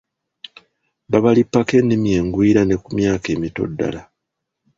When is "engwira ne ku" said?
2.19-2.89